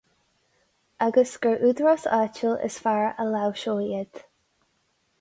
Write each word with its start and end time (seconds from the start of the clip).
Agus 1.07 1.33
gur 1.43 1.61
údarás 1.69 2.07
áitiúil 2.21 2.57
is 2.71 2.81
fearr 2.87 3.09
a 3.21 3.23
láimhseodh 3.37 3.87
iad. 3.93 4.13